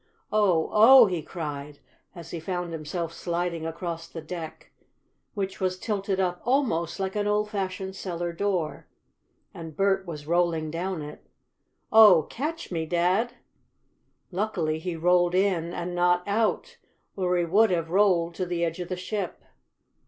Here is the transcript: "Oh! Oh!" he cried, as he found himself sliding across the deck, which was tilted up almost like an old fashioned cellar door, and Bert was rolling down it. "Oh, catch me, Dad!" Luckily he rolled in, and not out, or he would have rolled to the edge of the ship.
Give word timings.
"Oh! 0.31 0.67
Oh!" 0.73 1.05
he 1.05 1.21
cried, 1.21 1.77
as 2.15 2.31
he 2.31 2.39
found 2.39 2.73
himself 2.73 3.13
sliding 3.13 3.67
across 3.67 4.07
the 4.07 4.19
deck, 4.19 4.71
which 5.35 5.59
was 5.61 5.77
tilted 5.77 6.19
up 6.19 6.41
almost 6.43 6.99
like 6.99 7.15
an 7.15 7.27
old 7.27 7.51
fashioned 7.51 7.95
cellar 7.95 8.33
door, 8.33 8.87
and 9.53 9.77
Bert 9.77 10.07
was 10.07 10.25
rolling 10.25 10.71
down 10.71 11.03
it. 11.03 11.23
"Oh, 11.91 12.23
catch 12.31 12.71
me, 12.71 12.87
Dad!" 12.87 13.33
Luckily 14.31 14.79
he 14.79 14.95
rolled 14.95 15.35
in, 15.35 15.71
and 15.71 15.93
not 15.93 16.27
out, 16.27 16.77
or 17.15 17.37
he 17.37 17.45
would 17.45 17.69
have 17.69 17.91
rolled 17.91 18.33
to 18.33 18.47
the 18.47 18.65
edge 18.65 18.79
of 18.79 18.89
the 18.89 18.97
ship. 18.97 19.43